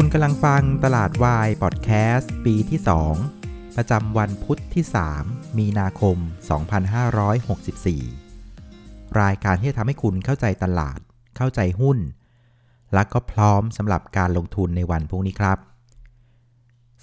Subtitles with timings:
[0.00, 2.80] คุณกำลังฟังตลาดวายพอดแคสต์ปีที่
[3.26, 4.84] 2 ประจำวันพุทธที่
[5.20, 6.16] 3 มีนาคม
[8.28, 10.98] 2564 รายการที่จะทำให้คุณเข้าใจตลาด
[11.36, 11.98] เข้าใจหุ้น
[12.94, 15.58] และก็พร้อมสำหรับการลงทุนในวันพรุ่งนี้ครับ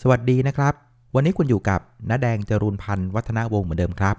[0.02, 0.74] สวัสดีนะครับ
[1.16, 4.16] วันนี้คุณอยู่กับน้าแดงจรูนพันธ์วัฒนาวงศ์เหมือนเดิมครับ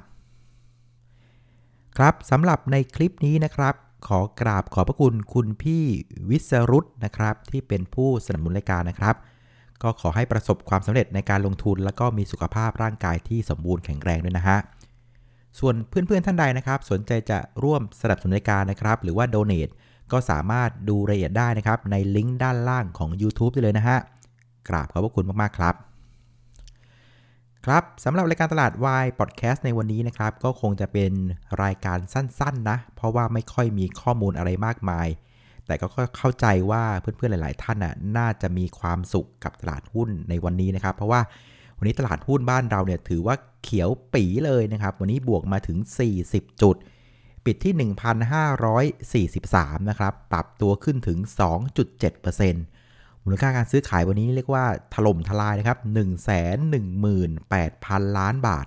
[1.99, 3.74] ครับสำหรับในคลิปนี้นะครับ
[4.09, 5.84] ขอกราบขอบพระคุณคุณพี่
[6.30, 9.16] วิศรุตนะครับ ที่เป็นผู้สนับสนุนรายการนะครับ
[9.82, 14.59] ก็ขอให้ประสบความสำเร็จในการลงทุน แล้วก็มีสุขภาพร่างกายที่สมบูรณ์แข็งแรงด้วยนะฮะ
[15.59, 19.73] ส่วนเพื่อนๆท่านใดนะครับ สนใจจะร่วมสนับสนุนรายการนะครับ หรือว่า donate
[20.12, 23.98] ก็สามารถดูรายละเอียดได้นะครับ ในลิงก์ด้านล่างของ YouTube ได้เลยนะฮะ
[24.68, 25.74] กราบขอบพระคุณมากๆครับ
[27.70, 31.12] ครับสำหรับรายการตลาดวายพอดแคสต์ในวันนี้นะครับ ก็คงจะเป็น
[31.62, 35.09] รายการสั้นๆ นะ เพราะว่าไม่ค่อยมีข้อมูลอะไรมากมาย
[35.66, 41.21] แต่ก็เข้าใจว่าเพื่อนๆ หลาย ๆ ท่านน่ะน่าจะมีความสุขกับตลาดหุ้นในวันนี้นะครับ เพราะว่า
[41.79, 45.79] วันนี้ตลาดหุ้นบ้านเราเนี่ยถือว่าเขียวปีเลยนะครับ วันนี้บวกมาถึง
[46.21, 46.76] 40 จุด
[47.45, 47.74] ปิดที่
[49.43, 51.19] 1,543 นะครับ ปรับตัวขึ้นถึง
[51.76, 52.76] 2.7%
[53.29, 55.79] มูลค่าการซื้อขายวันนี้เรียกว่าถล่มทลายนะครับ
[56.96, 58.66] 118,000 ล้านบาท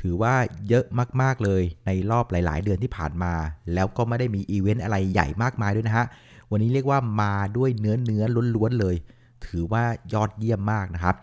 [0.00, 0.34] ถือว่า
[0.68, 0.84] เยอะ
[1.22, 3.32] มาก ๆ เลยในรอบหลาย ๆ เดือนที่ผ่านมา
[3.74, 6.06] แล้วก็ไม่ได้มีอีเวนต์อะไรใหญ่มากมายด้วยนะฮะ
[6.50, 8.22] วันนี้เรียกว่ามาด้วยเนื้อเนื้อ
[8.56, 8.96] ล้วนๆเลย
[9.46, 11.14] ถือว่ายอดเยี่ยมมากนะครับ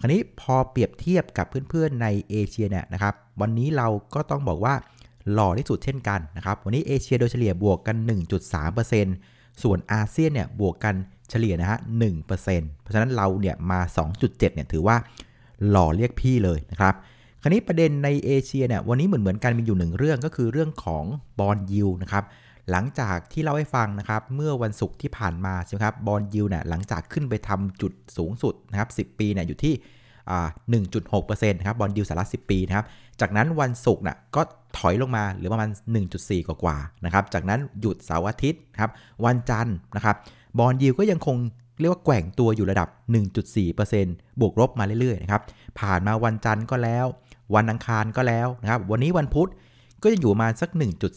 [0.00, 4.74] คราวนี้พอเปรียบเทียบกับเพื่อน ๆ ในเอเชียเนี่ยนะครับ วันนี้เราก็ต้องบอกว่า
[5.32, 7.96] หล่อที่สุดเช่นกันนะครับ วันนี้เอเชียโดยเฉลี่ยบวกกัน
[8.80, 10.94] 1.3%ส่วนอาเซียนเนี่ยบวกกัน
[11.30, 11.78] เฉลี่ยนะฮะ
[12.10, 13.80] 1%เพราะฉะนั้นเราเนี่ยมา
[14.12, 14.96] 2.7เนี่ยถือว่า
[15.68, 16.94] หล่อเรียกพี่เลยนะครับ
[17.42, 21.04] คราวนี้ประเด็นในเอเชียเนี่ยวันนี้เหมือนเหมือนกันมีอยู่หนึ่งเรื่องก็คือเรื่องของ
[21.38, 22.24] bond yield นะครับ
[22.70, 29.74] หลังจากที่เล่าให้ฟังนะครับเมื่อวันศุกร์ที่ผ่านมาใช่ไหมครับ bond yield เนี่ยหลังจากขึ้นไปทำจุดสูงสุดนะครับ10 ปีเนี่ยอยู่ที่
[30.30, 30.48] อ่า
[30.98, 32.86] 1.6%นะครับบอลยูสาระ10 ปีนะครับ
[33.20, 34.42] จากนั้นวันศุกร์น่ะก็
[34.78, 35.70] ถอยลงมาเหลือประมาณ
[36.08, 38.90] 1.4 กว่าๆนะครับจากนั้นหยุดเสาร์อาทิตย์นะครับ
[39.24, 40.16] วันจันทร์นะครับ
[40.58, 41.36] บอลยูก็ยังคง
[41.80, 42.88] เรียกว่าแกว่งตัวอยู่ระดับ
[43.64, 45.42] 1.4%บวกลบมาเรื่อยๆนะครับ
[45.80, 47.06] ผ่านมาวันจันทร์ก็แล้ว
[47.54, 49.50] วันอังคารก็แล้วนะครับ วันนี้วันพุธ
[50.02, 50.70] ก็จะอยู่มาสัก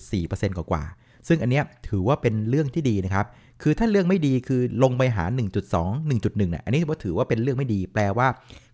[0.06, 3.26] 1.4%กว่าๆซึ่งอันเนี้ยถือว่าเป็นเรื่องที่ดีนะครับ
[3.62, 5.24] คือถ้าเรื่องไม่ดีคือลงไปหา
[5.68, 8.28] 1.2 1.1เนี่ยอันนี้ว่าถือว่าเป็นเรื่องไม่ดี แปลว่า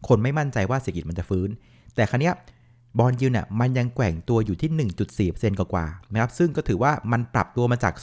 [0.08, 1.50] คนไม่มั่นใจว่าเศรษฐกิจมันจะฟื้น
[1.96, 2.32] แต่ครั้นี้
[3.00, 7.94] บอลยูเนี่ยมันยังแกว่งตัวอยู่ที่ 1.4%กว่าๆนะครับ ซึ่งก็ถือว่ามันปรับตัวมาจาก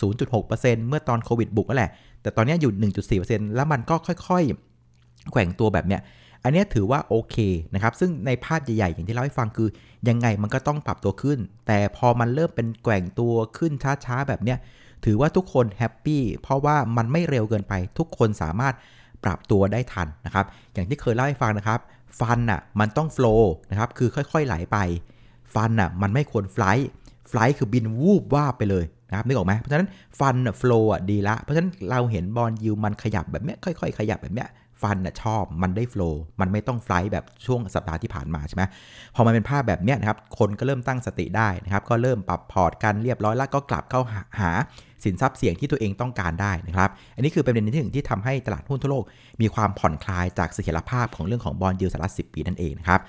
[0.40, 1.90] 0.6%เมื่อตอนโควิดบุกนั่นแหละ
[2.22, 2.72] แต่ตอนนี้อยู่
[3.18, 6.00] 1.4%แล้วมันก็ค่อยๆ แกว่งตัวแบบเนี้ย
[6.44, 7.36] อันนี้ถือว่าโอเค
[7.74, 9.68] นะครับ ซึ่งในภาพใหญ่ๆ อย่างที่เล่าให้ฟังคือ
[10.08, 13.72] ยังไงมันก็ต้องปรับตัวขึ้น แต่พอมันเริ่มเป็นแกว่งตัวขึ้น
[14.04, 14.58] ช้าๆ แบบเนี้ย
[15.04, 18.74] ถือว่าทุกคนแฮปปี้เพราะว่ามันไม่เร็วเกินไป ทุกคนสามารถ
[19.24, 21.80] ปรับตัวได้ทันนะครับ อย่างที่เคยเล่าให้ฟังนะครับ
[22.20, 24.78] ฟันอะมันต้องโฟล์นะครับ คือค่อยๆไหลไป
[25.54, 29.88] fund อะมันไม่ควร fly fly คือบินวูบวาบไปเลย นะครับนึกออกไหมเพราะฉะนั้น
[30.20, 34.48] fund flow อะดีละ เพราะฉะนั้นเราเห็น bond yield มันขยับแบบเนี้ยค่อยๆ ขยับแบบเนี้ย
[34.82, 38.62] fund น่ะชอบมันได้ flow มันไม่ต้อง fly แบบช่วงสัปดาห์ที่ผ่านมาใช่ไหม
[39.14, 44.00] พอมันเป็นภาพแบบเนี้ยนะครับ คนก็เริ่มตั้งสติได้นะครับ ก็เริ่มปรับพอร์ตกันเรียบร้อยแล้วก็กลับเข้า
[44.40, 44.50] หา
[45.04, 49.04] สินทรัพย์เสี่ยงที่ตัวเองต้องการได้นะครับ อันนี้คือเป็นประเด็นที่หนึ่งที่ทำให้ตลาดหุ้นทั่วโลก
[49.40, 53.00] มีความผ่อนคลายจากเสถียรภาพของเรื่องของบอลยูสาระ10 ปีนั่นเองนะครับ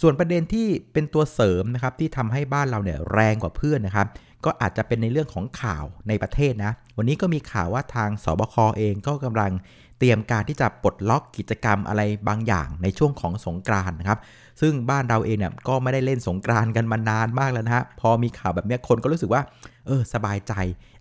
[0.00, 4.06] ส่วนประเด็นที่เป็นตัวเสริมนะครับที่ทำให้บ้านเราเนี่ยแรงกว่าเพื่อนนะครับ
[4.44, 9.52] ก็อาจจะเป็นในเรื่องของข่าวในประเทศนะ วันนี้ก็มีข่าวว่าทางสบคเองก็กำลัง
[9.98, 14.18] เตรียมการที่จะปลดล็อกกิจกรรมอะไรบางอย่างในช่วงของสงกรานนะครับ
[14.60, 19.42] ซึ่งบ้านเราเองเนี่ยก็ไม่ได้เล่นสงกรานกันมานานมากแล้วนะฮะ พอมีข่าวแบบนี้คนก็รู้สึกว่า
[19.86, 20.52] เออ สบายใจ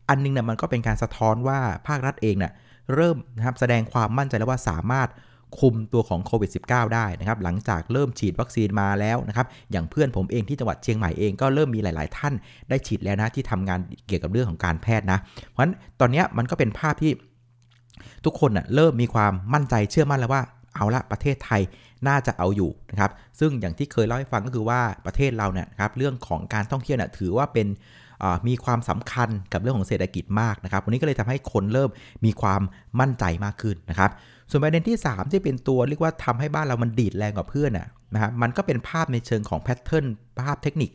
[0.10, 2.52] อันนึงเนี่ยมันก็เป็นการสะท้อนว่าภาครัฐเองเนี่ย
[2.94, 5.10] เริ่มนะครับแสดงความมั่นใจแล้วว่าสามารถ
[5.60, 12.34] คุมตัวของโควิด -19 ได้นะครับหลังจากเริ่มฉีดวัคซีนมาแล้วนะครับอย่างเพื่อนผมเองที่จังหวัดเชียงใหม่เองก็เริ่มมีหลาย ๆ ท่าน
[12.70, 15.20] ได้ฉีดแล้วนะที่ทำงานเกี่ยวกับเรื่องของการแพทย์นะ
[15.50, 17.12] เพราะฉะนั้นตอนนี้มันก็เป็นภาพที่
[18.26, 20.42] ทุกคนน่ะเริ่มมีความมั่นใจเชื่อมั่นแล้วว่า
[20.76, 21.62] เอาละประเทศไทย
[22.08, 27.68] น่าจะเอาอยู่นะครับซึ่งอย่างที่เคยเล่าให้ฟังก็คือว่าประเทศเราเนี่ยครับเรื่องของการท่องเที่ยวเนี่ยถือว่าเป็น
[28.48, 31.90] มีความสำคัญกับเรื่องของเศรษฐกิจมากนะครับ วันนี้ก็เลยทำให้คนเริ่ม
[32.26, 32.62] มีความ
[33.00, 34.12] มั่นใจมากขึ้นนะครับ
[34.50, 40.06] ส่วนประเด็นที่ 3 ที่เป็นตัวเรียกว่าทำให้บ้านเรามันดีดแรงกว่าเพื่อนนะครับมันก็เป็นภาพในเชิงของ pattern
[40.42, 40.92] ภาพเทคนิค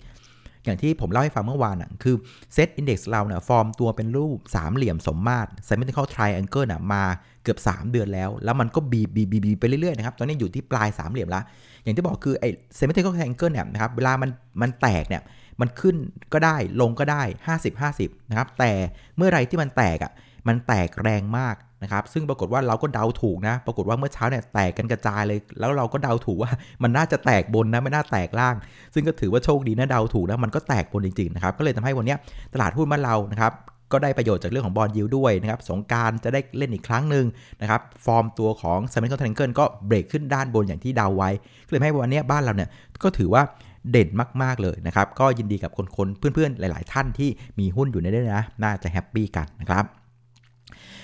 [0.64, 2.14] อย่างที่ผมเล่าให้ฟังเมื่อวานอะคือ
[2.54, 7.02] เซตอินดี x เราเนี่ยฟอร์มตัวเป็นรูปสามเหลี่ยมสมมาตร symmetrical triangle น่ะมา
[7.42, 11.44] เกือบ 3 เดือนแล้ว แล้วมันก็บีบีบีบไปเรื่อยๆนะครับตอนนี้อยู่ที่ปลายสามเหลี่ยมแล้ว
[11.82, 12.48] อย่างที่บอกคือไอ้
[12.78, 14.30] symmetrical triangle เนี่ยนะครับเวลามัน
[14.62, 15.22] มันแตกเนี่ย
[15.60, 15.96] มันขึ้น
[16.32, 18.72] ก็ได้ลงก็ได้ 50 50 นะครับ แต่
[19.16, 20.12] เมื่อไรที่มันแตกอะ
[20.48, 26.50] มันแตกแรงมาก นะครับซึ่งปรากฏว่าเราก็เดาถูกนะ ปรากฏว่าเมื่อเช้าเนี่ยแตกกันกระจายเลย แล้วเราก็เดาถูกว่า
[26.82, 28.54] มันน่าจะแตกบนนะไม่น่าแตกล่าง
[28.94, 32.16] ซึ่งก็ถือว่าโชคดีนะเดาถูกนะมันก็แตกบนจริงๆนะครับก็เลยทำให้วันนี้
[32.54, 33.52] ตลาดหุ้นบ้านเรานะครับ
[33.92, 37.24] ก็ได้ประโยชน์จากเรื่องของบอลยิวด้วยนะครับสงการจะได้เล่นอีกครั้งหนึ่ง
[37.60, 41.30] นะครับฟอร์มตัวของซมิคอนเทนเกิลก็เบรกขึ้นด้านบนอย่างที่เดาไว้
[41.66, 42.68] ก็เลยให้วันนี้บ้านเราเนี่ย
[43.02, 43.42] ก็ถือว่า
[43.90, 44.08] เด่น
[44.42, 49.99] มาก ๆ เลยนะครับ ก็ยินดีกับคนๆเพื่อนๆ หลาย ๆ ท่านที่มีหุ้นอยู่ในนี้นะ น่าจะ happy กันนะครับ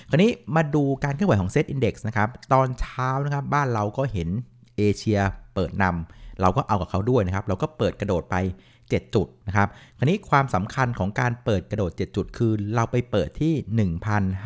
[0.09, 4.29] คราวนี้มาดูการเคลื่อนไหวของเซตอินดี x นะครับ ตอนเช้านะครับ บ้านเราก็เห็น
[4.77, 5.19] เอเชีย
[5.53, 8.35] เปิดนำเราก็เอากับเขาด้วยนะครับ เราก็เปิดกระโดดไป
[8.75, 9.67] 7 จุดนะครับ
[9.97, 13.89] คราวนี้ความสำคัญของการเปิดกระโดด 7 จุด คือเราไปเปิดที่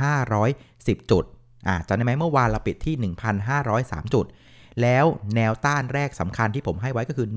[0.08, 1.24] 1,510 จุด
[1.68, 2.96] อ่าจำได้ไหมเมื่อวานเราปิดที่
[3.56, 4.26] 1,503 จุด
[4.82, 5.06] แล้ว
[5.36, 7.28] แนวต้านแรกสำคัญที่ผมให้ไว้ก็คือ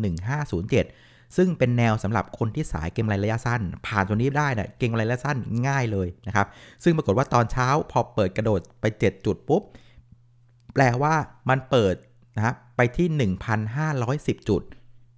[0.50, 1.03] 1507
[1.36, 6.46] ซึ่งเป็นแนวสำหรับคนที่สายเกมไรระยะสั้น ผ่านตัวนี้ได้นะเกมไรระยะสั้นง่ายเลยนะครับ
[6.82, 9.62] ซึ่งปรากฏว่าตอนเช้าพอเปิดกระโดดไป 7 จุดปุ๊บ
[10.74, 11.14] แปลว่า
[11.48, 11.94] มันเปิด
[12.36, 13.06] นะครับไปที่
[13.78, 14.62] 1,510 จุด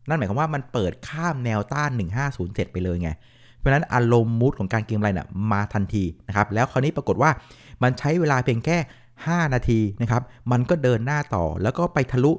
[0.09, 1.91] นั่นหมายความว่ามันเปิดข้ามแนวต้าน
[2.33, 3.11] 1507 ไปเลยไง
[3.57, 7.31] เพราะนั้นอารมณ์มูดของการเกมไรนะ่ะมาทันทีนะครับ แล้วคราวนี้ปรากฏว่า
[7.83, 8.79] มันใช้เวลาเพียงแค่
[9.25, 10.23] 5 นาทีนะครับ
[10.53, 12.33] มันก็เดินหน้าต่อแล้วก็ไปทะลุ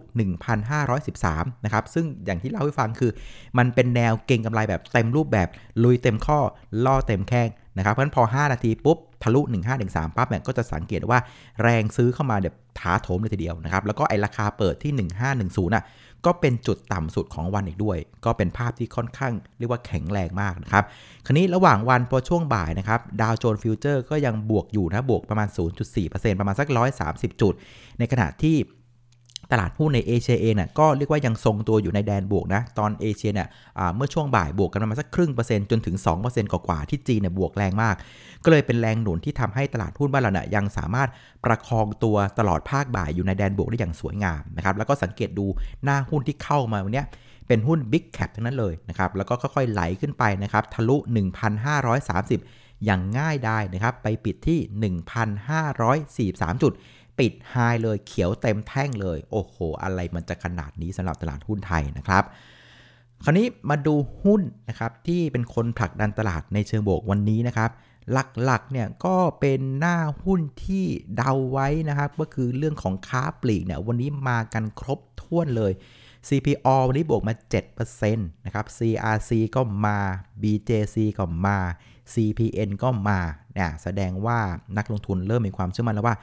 [0.80, 3.12] 1,513 นะครับ ซึ่งอย่างที่เล่าให้ฟังคือ
[3.58, 5.48] มันเป็นแนวเก่งกำไรแบบเต็มรูปแบบ
[5.84, 6.40] ลุยเต็มข้อ
[6.86, 9.42] ล่อเต็มแข้งนะครับ เพราะฉะนั้นพอ 5 นาทีปุ๊บ ทะลุ
[9.80, 11.20] 1513 ปั๊บเนี่ยก็จะสังเกตว่า
[11.64, 15.84] แรงซื้อเข้ามาเดี๋ยวถาโถมเลยทีเดียวนะครับ แล้วก็ไอราคาเปิดที่ 1510 น่ะ
[16.28, 20.84] ก็เป็นจุดต่ำสุดของวันอีกด้วย ก็เป็นภาพที่ค่อนข้างเรียกว่าแข็งแรงมากนะครับ
[21.26, 25.48] คราวนี้ระหว่างวันพอช่วงบ่ายนะครับดาวโจนส์ future ก็ยังบวกอยู่นะบวกประมาณ
[25.94, 26.68] 0.4%ประมาณสัก
[27.06, 27.54] 130 จุด
[28.00, 28.56] ในขณะที่
[29.52, 33.48] ตลาดหุ้นในเอเชียเองน่ะก็เรียกว่ายังทรงตัวอยู่ในแดนบวกนะ ตอนเอเชียเนี่ย
[33.96, 35.96] เมื่อช่วงบ่ายบวกกันประมาณสักครึ่งเปอร์เซ็นต์จนถึง
[36.26, 37.96] 2%กว่าๆที่จีนเนี่ยบวกแรงมาก
[38.44, 41.10] ก็เลยเป็นแรงหนุนที่ทำให้ตลาดหุ้นบ้านเราเนี่ยยังสามารถ
[41.46, 45.46] ประคองตัวตลอดภาคบ่ายอยู่ในแดนบวกได้อย่างสวยงามนะครับแล้วก็สังเกตดู
[45.84, 47.04] หน้าหุ้นที่เข้ามาวันนี้
[47.48, 50.98] เป็นหุ้น Big Cap ทั้งนั้นเลยนะครับ แล้วก็ค่อยๆไหลขึ้นไปนะครับ ทะลุ
[51.72, 54.60] 1,530 อย่างง่ายได้นะครับ ไปปิดที่
[56.34, 56.74] 1,543 จุด
[57.20, 62.24] ปิดไฮเลยเขียวเต็มแท่งเลย โอ้โห อะไรมันจะขนาดนี้สำหรับตลาดหุ้นไทยนะครับ
[63.24, 67.72] คราวนี้มาดูหุ้นนะครับที่เป็นคนผลักดันตลาดในเชิงบวกวันนี้นะครับ
[68.44, 70.86] หลักๆเนี่ยก็เป็นหน้าหุ้นที่
[71.16, 75.72] เดาไว้นะครับ ก็คือเรื่องของค้าปลีกเนี่ยวันนี้มากันครบถ้วนเลย
[76.28, 77.34] CPO วันนี้บวกมา
[77.74, 79.98] 7%นะครับ CRC ก็มา
[80.42, 81.58] BJC ก็มา
[82.14, 83.20] CPN ก็มา
[83.54, 84.40] เนี่ยแสดงว่า
[84.78, 86.16] นักลงทุนเริ่มมีความเชื่อมั่นแล้วว่า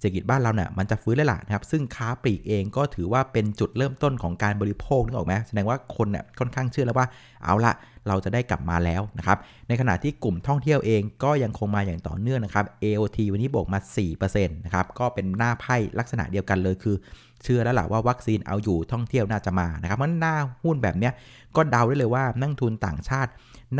[0.00, 7.06] เศรษฐกิจบ้านเราเนี่ยมันจะฟื้นแล้วล่ะนะครับซึ่งค้าปลีกเองก็ถือว่าเป็นจุดเริ่มต้นของการบริโภคนึกออกไหมแสดงว่าคนเนี่ยค่อนข้างเชื่อแล้วว่า
[7.44, 7.72] เอาละ
[8.08, 9.38] เราจะได้กลับมาแล้วนะครับ
[9.68, 13.78] ในขณะที่กลุ่มท่องเที่ยวเองก็ยังคงมาอย่างต่อเนื่องนะครับ AOT วันนี้บวกมา
[14.16, 16.96] 4%นะครับก็เป็นหน้าไพ่ลักษณะเดียวกันเลยคือ
[17.42, 21.12] เชื่อแล้วล่ะว่าวัคซีนเอาอยู่ท่องเที่ยวน่าจะมานะครับเพราะหน้าหุ้นแบบเนี้ย
[21.56, 23.30] ก็เดาได้เลยว่านักทุนต่างชาติ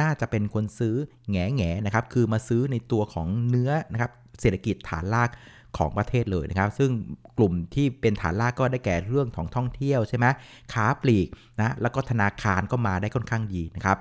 [0.01, 0.95] น่าจะเป็นคนซื้อ
[1.31, 5.31] แง่แง่นะครับคือมาซื้อในตัวของเนื้อนะครับเศรษฐกิจฐานราก
[5.79, 6.91] ของประเทศเลยนะครับ ซึ่ง
[7.39, 10.27] กลุ่มที่เป็นฐานรากก็ได้แก่เรื่องของท่องเที่ยวใช่ไหม
[10.73, 11.29] ค้าปลีก
[11.61, 13.99] นะแล้วก็ธนาคารก็มาได้ค่อนข้างดีนะครับ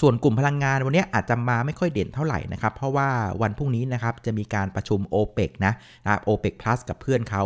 [0.00, 3.08] ส่วนกลุ่มพลังงานวันนี้อาจจะมาไม่ค่อยเด่นเท่าไหร่นะครับ เพราะว่า
[3.42, 5.72] วันพรุ่งนี้นะครับจะมีการประชุม o p e ปนะ
[6.04, 7.42] นะโอเปก plus กับเพื่อนเขา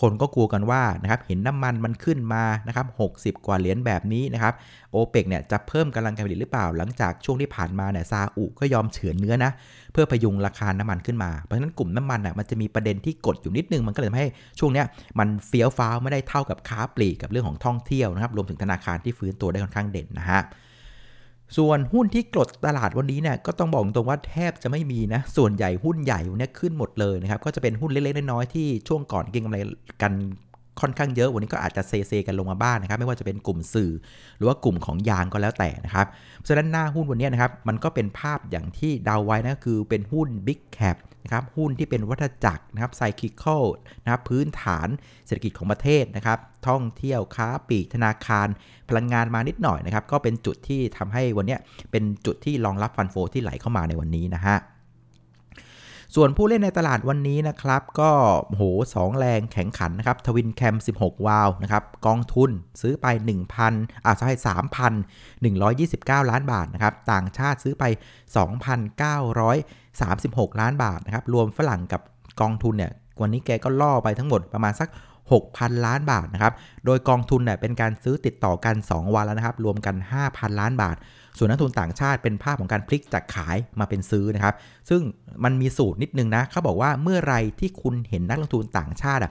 [0.00, 2.86] คนก็กลัวกันว่านะครับเห็นน้ำมันมันขึ้นมานะครับ
[3.16, 4.54] 60 กว่าเหรียญแบบนี้นะครับ
[4.92, 9.50] โอเปกเนี่ยจะเพิ่มกำลังการผลิตหรือเปล่า หลังจากช่วงที่ผ่านมาเนี่ยซาอุก็ยอมเฉือนเนื้อนะ
[9.92, 14.86] เพื่อพยุงราคาน้ำมันขึ้นมา เพราะฉะนั้นกลุ่มน้ำมันอะมันจะมีประเด็นที่กดอยู่นิดนึง มันก็เลยทำให้ช่วงเนี้ย
[15.18, 20.40] มันเฟี้ยวฟ้าวไม่ได้เท่ากับค้าปลีกกับเรื่องของท่องเที่ยวนะครับรวมถึงธนาคารที่ฟื้นตัวได้ค่อนข้างเด่นนะฮะ
[21.56, 29.58] ส่วนหุ้นที่กดตลาดวันนี้เนี่ยก็ต้องบอกตรงว่าแทบจะไม่มีนะ ส่วนใหญ่หุ้นใหญ่เนนี้ขึ้นหมดเลยนะครับ ก็จะเป็นหุ้นเล็กๆน้อยๆที่ช่วงก่อนเก็งกำไร
[30.02, 30.12] กัน
[30.80, 33.92] ค่อนข้างเยอะวันนี้ก็อาจจะเซเซกันลงมาบ้างนนะครับ ไม่ว่าจะเป็นกลุ่มสื่อ
[34.36, 36.06] หรือว่ากลุ่มของยางก็แล้วแต่นะครับ
[36.36, 43.64] เพราะฉะนั้นหน้าหุ้นวันนี้นะครับมันก็เป็นภาพอย่างที่ดาวไว้นะคือเป็นหุ้น Big Cap นะครับหุ้นที่เป็นวัฏจักรนะครับ cyclical
[44.02, 44.88] นะครับพื้นฐาน
[45.26, 46.38] เศรษฐกิจของประเทศนะครับ
[46.68, 48.48] ท่องเที่ยวค้าปลีกธนาคาร
[48.88, 51.56] พลังงานมานิดหน่อยนะครับ ก็เป็นจุดที่ทำให้วันนี้
[51.90, 54.58] เป็นจุดที่รองรับ fund flow ที่ไหลเข้ามาในวันนี้นะฮะ
[56.16, 58.10] ส่วนผู้เล่นในตลาดวันนี้นะครับ ก็
[58.48, 58.62] โห
[58.94, 62.50] สองแรงแข็งขันนะครับทวินแคม 16 วาวนะครับกองทุน
[62.80, 63.06] ซื้อไป
[63.56, 64.30] 1,000อ่าใช่
[65.10, 67.84] 3,129 ล้านบาทนะครับ ต่างชาติซื้อไป
[70.00, 72.00] 36 ล้านบาทนะครับ รวมฝรั่งกับ
[72.40, 74.88] กองทุนเนี่ยวันนี้แกก็ล่อไปทั้งหมดประมาณสัก
[75.32, 76.52] 6,000 ล้านบาทนะครับ
[76.86, 79.96] โดยกองทุนเนี่ยเป็นการซื้อติดต่อกัน 2 วันแล้วนะครับ รวมกัน
[80.26, 80.96] 5,000 ล้านบาท
[81.38, 84.54] ส่วนนักทุนต่างชาติเป็นภาพของการพลิกจากขายมาเป็นซื้อนะครับ
[84.90, 85.02] ซึ่ง
[85.44, 89.22] มันมีสูตรนิดนึงนะเขาบอกว่าเมื่อไรที่คุณเห็นนักลงทุนต่างชาติ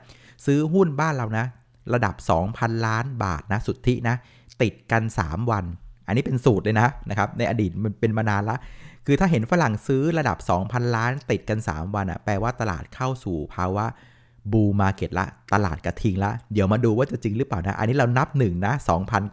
[0.45, 1.45] ซื้อหุ้นบ้านเรานะ
[1.93, 2.15] ระดับ
[2.51, 4.15] 2,000 ล้านบาทนะสุทธินะ
[4.61, 5.65] ติดกัน 3 วัน
[6.07, 8.57] อันนี้เป็นสูตรเลยนะนะครับในอดีตมันเป็นมานานละ
[9.05, 13.85] คือถ้าเห็นฝรั่งซื้อระดับ 2,000 ล้านติดกัน 3 วันอะ่ะแปลว่าตลาดเข้าสู่ภาวะ
[14.51, 18.73] บูมาเก็ตละ ตลาดกระทิงละ เดี๋ยวมาดูว่าจะจริงหรือเปล่านะ อันนี้เรานับ1นะ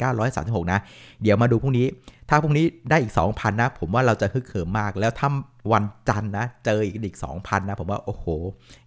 [0.06, 0.78] 2,936 นะ
[1.22, 1.86] เดี๋ยวมาดูพรุ่งนี้
[2.28, 5.28] ถ้าพรุ่งนี้ได้อีก 2,000 นะ ผมว่าเราจะฮึกเหิมมาก แล้วถ้า
[5.72, 8.26] วันจันทร์นะ เจออีกอีก 2,000 นะ ผมว่า โอ้โห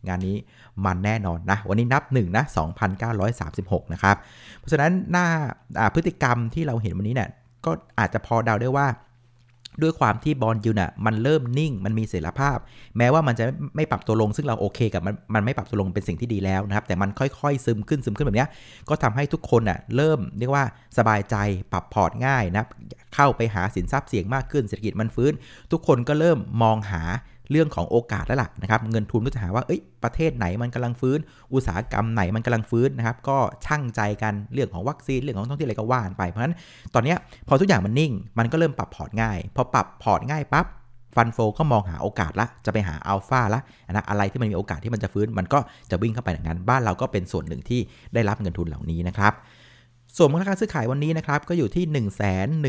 [0.08, 0.36] งานนี้
[0.86, 2.44] มันแน่นอนนะ วันนี้นับ1นะ
[3.20, 4.16] 2,936 นะครับ
[4.58, 5.26] เพราะฉะนั้นหน้า
[5.96, 7.30] พฤติกรรมที่เราเห็นวันนี้เนี่ย
[7.66, 8.88] ก็อาจจะพอเดาได้ว่า
[9.82, 12.58] ด้วยความที่บอลยูน่ะมันเริ่มนิ่งมันมีเสรีภาพ
[12.98, 18.48] แม้ว่ามันจะไม่ปรับตัวลง ซึ่งเราโอเคกับมันมันไม่ปรับตัวลงเป็นสิ่งที่ดีแล้วนะครับ แต่มันค่อยๆ ซึมขึ้นซึมขึ้นแบบนี้
[18.90, 20.66] ก็ทำให้ทุกคนน่ะเริ่มเรียกว่า
[20.98, 21.36] สบายใจ
[21.72, 22.66] ปรับพอร์ตง่ายนะ
[23.16, 25.34] เข้าไปหาสินทรัพย์เสี่ยงมากขึ้นเศรษฐกิจมันฟื้น
[25.72, 27.04] ทุกคนก็เริ่มมองหา
[27.52, 31.20] เรื่องของโอกาสแล้วล่ะนะครับเงินทุนก็จะหาว่าเอ้ยประเทศไหนมันกำลังฟื้น
[31.54, 36.56] อุตสาหกรรมไหนมันกำลังฟื้นนะครับก็ช่างใจกันเรื่องของวัคซีนเรื่องของท่องเที่ยวอะไรก็ว่านไปเพราะฉะนั้น
[36.94, 37.16] ตอนนี้
[37.48, 40.66] พอทุกอย่างมันนิ่ง มันก็เริ่มปรับพอร์ตง่ายพอปรับพอร์ตง่ายปั๊บ
[41.16, 45.60] fund flow ก็มองหาโอกาสละ จะไปหาอัลฟาละนะอะไรที่มันมีโอกาสที่มันจะฟื้น มันก็
[45.92, 47.80] จะวิ่งเข้าไปอย่างนั้น บ้านเราก็เป็นส่วนหนึ่งที่
[48.14, 49.34] ได้รับเงินทุนเหล่านี้นะครับ
[50.18, 52.66] ส่วนมูลค่าซื้อขายวันนี้นะครับ ก็อยู่ที่ 1 1 8 0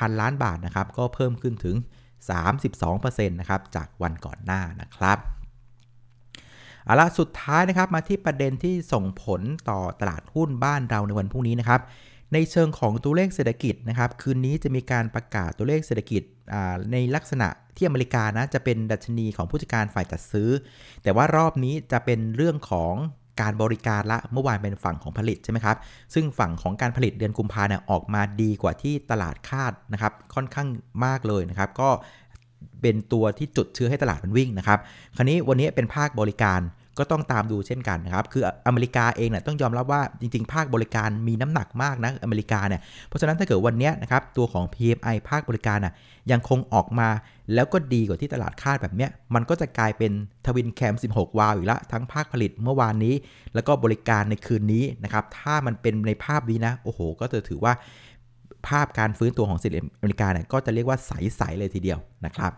[0.00, 1.76] 0 0 ล้านบาทนะครับ ก็เพิ่มขึ้นถึง
[2.24, 5.18] 32%นะครับจากวันก่อนหน้านะครับ
[6.84, 11.80] เอาละสุดท้ายนะครับมาที่ประเด็นที่ส่งผลต่อตลาดหุ้นบ้านเราในวันพรุ่งนี้นะครับ
[12.32, 16.22] ในเชิงของตัวเลขเศรษฐกิจนะครับ คืนนี้จะมีการประกาศตัวเลขเศรษฐกิจ
[16.92, 20.50] ในลักษณะที่อเมริกานะจะเป็นดัชนีของผู้จัดการฝ่ายจัดซื้อ
[21.02, 22.94] แต่ว่ารอบนี้จะเป็นเรื่องของ
[23.40, 25.76] การบริการละเมื่อวานเป็นฝั่งของผลิตใช่ไหมครับ
[26.14, 30.68] ซึ่งฝั่งของการผลิตเดือนกุมภาเนี่ยออกมาดีกว่าที่ตลาดคาดนะครับ ค่อนข้าง
[31.04, 31.88] มากเลยนะครับ ก็
[32.82, 34.78] เป็นตัวที่จุดเชื้อให้ตลาดมันวิ่งนะครับ
[35.16, 36.60] คราวนี้วันนี้เป็นภาคบริการ
[36.98, 45.92] ก็ต้องตามดูเช่นกันนะครับ คืออเมริกาเองเนี่ยต้องยอมรับว่าจริง ๆ ภาคบริการมีน้ำหนักมากนะอเมริกาเนี่ย เพราะฉะนั้นถ้าเกิดวันนี้นะครับตัวของ PMI ภาคบริการน่ะ
[46.30, 47.08] ยังคงออกมา
[47.54, 50.12] แล้วก็ดีกว่าที่ตลาดคาดแบบเนี้ย มันก็จะกลายเป็น
[50.46, 53.14] ทวินแคม 16 วาวอีกละทั้งภาคผลิตเมื่อวานนี้
[53.54, 57.72] แล้วก็บริการในคืนนี้นะครับ ถ้ามันเป็นในภาพนี้นะ โอ้โห ก็จะถือว่า
[58.68, 62.52] ภาพการฟื้นตัวของสิริอเมริกาเนี่ยก็จะเรียกว่าใสๆเลยทีเดียวนะครับ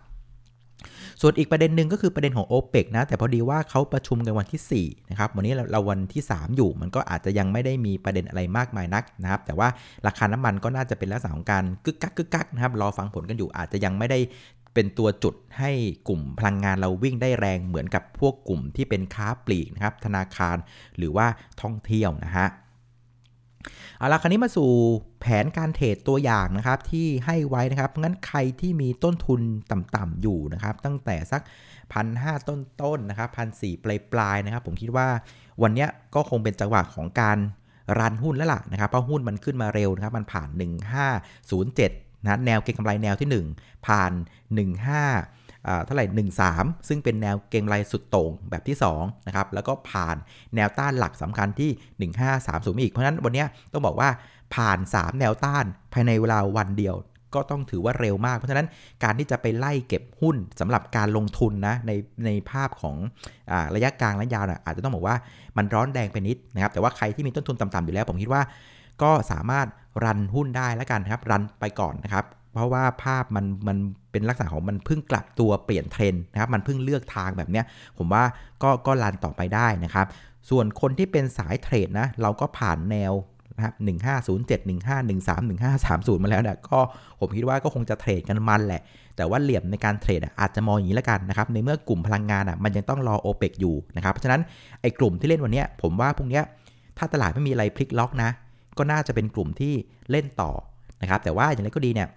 [1.21, 9.69] ส่วนอีกประเด็นหนึ่งก็คือประเด็นของ o p e ปนะ แต่พอดีว่าเขาประชุมกันวันที่ 4 นะครับ วันนี้เราวันที่ 3 อยู่ มันก็อาจจะยังไม่ได้มีประเด็นอะไรมากมายนักนะครับ แต่ว่า
[10.07, 14.19] ราคาน้ำมันก็น่าจะเป็นลักษณะของการกึกกักกึกกักนะครับ รอฟังผลกันอยู่ อาจจะยังไม่ได้
[14.75, 15.71] เป็นตัวจุดให้
[16.09, 20.57] กลุ่มพลังงานเราวิ่งได้แรงเหมือนกับพวกกลุ่มที่เป็นค้าปลีกนะครับ ธนาคาร
[20.99, 21.27] หรือว่า
[21.63, 22.49] ท่องเที่ยวนะฮะ
[23.99, 24.71] เอาละคราวนี้มาสู่
[25.21, 31.43] แผนการเทรดตัวอย่างนะครับที่ให้ไว้นะครับงั้นใครที่มีต้นทุนต่ำๆอยู่นะครับ ตั้งแต่สัก
[31.93, 33.75] พันห้าต้นๆนนะครับพันสี่
[34.13, 35.09] ปลายๆนะครับ ผมคิดว่า
[35.63, 37.39] วันนี้ก็คงเป็นจังหวะของการ
[37.99, 40.49] รันหุ้นแล้วล่ะนะครับเพราะหุ้นมันขึ้นมาเร็วนะครับ มันผ่าน
[41.37, 44.13] 1507นะแนวเก็งกำไรแนวที่ 1 ผ่าน
[44.77, 45.38] 15
[45.85, 46.07] เท่าไหร่
[46.47, 50.17] 13 ซึ่งเป็นแนวเก็งไรสุดโต่งแบบที่2นะครับแล้วก็ผ่าน
[50.55, 54.09] แนวต้านหลักสำคัญที่ 1530 อีก เพราะฉะนั้นวันนี้ต้องบอกว่า
[54.55, 56.97] ผ่าน 3 แนวต้านภายในเวลาวันเดียว
[57.35, 58.67] ก็ต้องถือว่าเร็วมาก เพราะฉะนั้น
[59.05, 61.93] การที่จะไปไล่เก็บหุ้นสำหรับการลงทุนนะใน
[62.27, 62.97] ในภาพของ
[63.51, 65.17] อระยะกลางและยาวนะอาจจะต้องบอกว่า
[65.57, 68.43] มันร้อนแดงไปนิดนะครับ แต่ว่าใครที่มีต้นทุนต่ำๆอยู่แล้ว ผมคิดว่า
[69.03, 69.67] ก็สามารถ
[70.05, 73.77] รันหุ้นได้แล้วกันครับ รันไปก่อนนะครับ เพราะว่าภาพมันมัน
[74.11, 77.65] เป็นลักษณะของมันเพิ่งกลับตัวเปลี่ยนเทรนด์นะครับ มันเพิ่งเลือกทางแบบเนี้ย
[77.99, 78.25] ผมว่า
[78.63, 80.07] ก็ก็รันต่อไปได้นะครับ
[80.51, 83.13] ส่วนคนที่เป็นสายเทรดนะ เราก็ผ่านแนว
[83.57, 85.41] นะครับ1507 1513
[86.17, 86.79] 1530 มาแล้วเนี่ยก็
[87.21, 88.83] ผมคิดว่าก็คงจะเทรดกันมันแหละ
[89.17, 94.41] แต่ว่าเหลี่ยมในการเทรดอาจจะมองอย่างนี้แล้วกันนะครับ ในเมื่อกลุ่มพลังงานอะมันยังต้องรอโอเปกอยู่นะครับ เพราะฉะนั้น
[94.81, 96.41] ไอ้กลุ่มที่เล่นวันนี้ผมว่าพวกนี้
[96.99, 98.31] ถ้าตลาดไม่มีอะไรพลิกล็อกนะ
[98.79, 99.75] ก็น่าจะเป็นกลุ่มที่
[100.11, 100.51] เล่นต่อ
[101.03, 102.09] นะครับ แต่ว่าอย่างไรก็ดีเนี่ย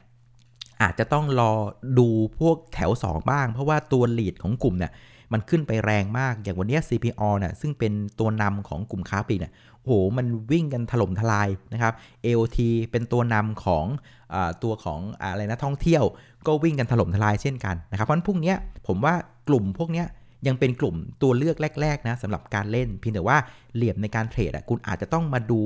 [0.82, 1.52] อาจจะต้องรอ
[2.00, 2.08] ดู
[2.40, 4.92] พวกแถว 2 บ้าง เพราะว่าตัวลีดของกลุ่มเนี่ย
[5.34, 11.94] มันขึ้นไปแรงมากอย่างวันนี้ CPO เนี่ยซึ่งเป็นตัวนำของกลุ่มค้าปลีกเนี่ยโอ้โหมันวิ่งกันถล่มทลายนะครับ
[12.26, 12.58] AOT
[12.92, 13.86] เป็นตัวนำของ
[14.34, 16.04] อตัวของอะไรนะท่องเที่ยว
[16.48, 18.54] ก็วิ่งกันถล่มทลายเช่นกันนะครับเพราะฉะนั้นพวกนี้
[18.88, 19.14] ผมว่า
[19.48, 20.04] กลุ่มพวกนี้
[20.48, 23.38] ยังเป็นกลุ่มตัวเลือกแรกๆนะสำหรับการเล่นเพียงแต่ว่า
[23.76, 25.62] เหลี่ยมในการเทรดอะคุณอาจจะต้องมาดู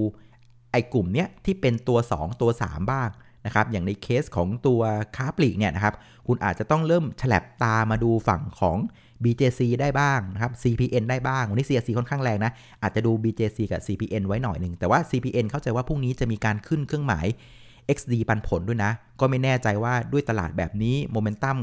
[0.72, 3.10] ไอ้กลุ่มเนี้ยที่เป็นตัว 2 ตัว 3 บ้าง
[3.46, 4.82] นะครับอย่างในเคสของตัว
[5.16, 5.96] ค้าปลีกเนี่ยนะครับ
[6.28, 8.78] คุณอาจจะต้องเริ่มฉลับตามาดูฝั่งของ
[9.24, 12.52] BJC ได้บ้างนะครับ CPN ได้บ้าง วันนี้ CRC ค่อนข้างแรงนะ
[12.84, 17.26] อาจจะดู BJC กับ CPN ไว้หน่อยหนึ่ง แต่ว่า CPN เข้าใจว่าพรุ่งนี้จะมีการขึ้นเครื่องหมาย
[17.98, 21.58] XD ปันผลด้วยนะ ก็ไม่แน่ใจว่าด้วยตลาดแบบนี้โมเมนตัม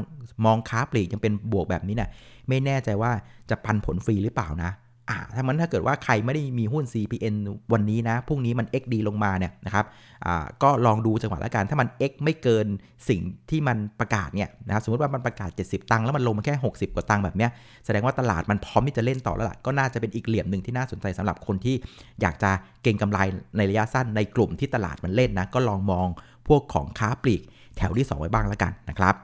[0.45, 2.09] มองค้าปลีกยังเป็นบวกแบบนี้เนะี่ย
[2.49, 3.11] ไม่แน่ใจว่า
[3.49, 4.71] จะปันผลฟรีหรือเปล่านะ
[5.09, 7.35] อ่าถ้ามันถ้าเกิดว่าใครไม่ได้มีหุ้น CPN
[7.73, 9.85] วันนี้นะ พรุ่งนี้มัน XD ลงมาเนี่ยนะครับ
[10.25, 12.65] อ่าก็ลองดูจังหวะละกัน ถ้ามัน X ไม่เกิน
[13.09, 17.51] สิ่งที่มันประกาศเนี่ยนะครับสมมติว่ามันประกาศ 70 ตังค์แล้วมันลงมาแค่ 60 กว่าตังค์แบบเนี้ย
[17.85, 21.75] แสดงว่าตลาดมันพร้อมที่จะเล่นต่อแล้วล่ะ ก็น่าจะเป็นอีกเหลี่ยมหนึ่งที่น่าสนใจสำหรับคนที่
[22.21, 22.51] อยากจะ
[22.83, 23.19] เก็งกำไร
[23.57, 26.07] ในระยะสั้นในกลุ่มที่ตลาดมันเล่นนะ ก็ลองมอง
[26.47, 27.41] พวกของค้าปลีก
[27.77, 29.15] แถวที่ 2 ไว้บ้างแล้วกันนะครับ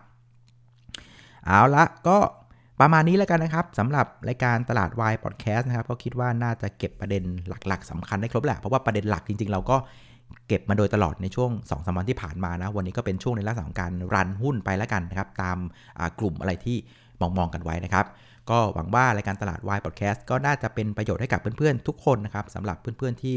[1.46, 2.18] เอาละก็
[2.80, 7.24] ประมาณนี้แล้วกันนะครับสำหรับรายการตลาดวายพอดแคสต์นะครับก็คิดว่าน่าจะเก็บประเด็น
[7.68, 9.78] หลัก ๆสำคัญได้ครบแหละเพราะว่าประเด็นหลักจริง ๆ เราก็
[10.48, 15.58] เก็บมาโดยตลอดในช่วง2อสวันที่ผ่านมานะ วันนี้ก็เป็นช่วงในลักษณะของการรันหุ้นไปแล้วกันนะครับ ตาม
[16.20, 16.78] กลุ่มอะไรที่
[17.22, 18.06] มองมองกันไว้นะครับ
[18.50, 23.36] ก็หวังว่ารายการตลาดวายพอดแคสต์ก็น่าจะเป็นประโยชน์ให้กับเพื่อนๆทุกคนนะครับสำหรับเพื่อนๆที่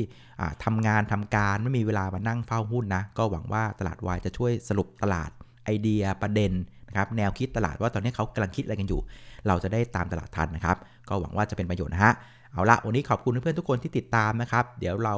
[0.65, 5.31] ทำงานทำการไม่มีเวลามานั่งเฝ้าหุ้นนะ ก็หวังว่าตลาดวายจะช่วยสรุปตลาด
[5.65, 6.53] ไอเดียประเด็น
[6.93, 9.01] นะครับแนวคิดตลาดว่าตอนนี้เขากำลังคิดอะไรกันอยู่
[9.47, 10.77] เราจะได้ตามตลาดทันนะครับ
[11.09, 12.15] ก็หวังว่าจะเป็นประโยชน์นะฮะ
[12.53, 15.15] เอาละวันนี้ขอบคุณเพื่อนๆทุกคนที่ติดตามนะครับ เดี๋ยวเรา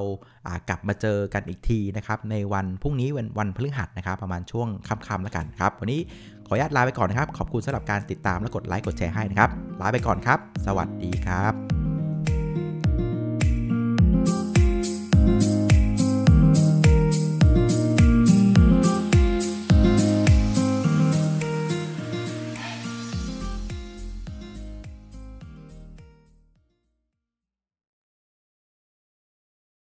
[0.68, 6.00] กลับมาเจอกันอีกทีนะครับ ในวันพรุ่งนี้วันวันพฤหัสนะครับ ประมาณช่วงค่ำๆแล้วกันครับ วันนี้
[6.46, 9.50] ขออนุญาตลาไปก่อนนะครับ ขอบคุณสำหรับการติดตามและกดไลค์กดแชร์ให้นะครับ
[9.80, 11.83] ลาไปก่อนครับ สวัสดีครับ